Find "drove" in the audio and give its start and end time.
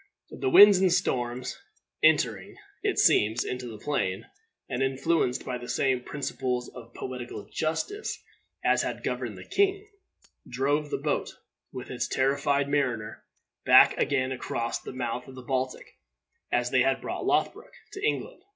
10.49-10.89